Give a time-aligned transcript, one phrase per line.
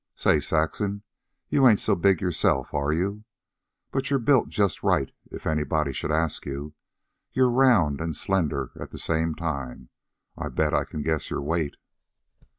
[0.15, 1.03] Say, Saxon,
[1.49, 3.23] you ain't so big yourself, are you?
[3.91, 6.73] But you're built just right if anybody should ask you.
[7.33, 9.89] You're round an' slender at the same time.
[10.35, 11.77] I bet I can guess your weight."